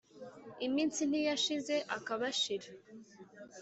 [0.67, 2.69] iminsi ntiyashize akabashira